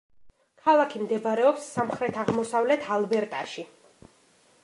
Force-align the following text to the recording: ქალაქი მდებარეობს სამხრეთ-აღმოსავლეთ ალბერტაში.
ქალაქი 0.67 1.01
მდებარეობს 1.01 1.67
სამხრეთ-აღმოსავლეთ 1.75 2.89
ალბერტაში. 2.97 3.67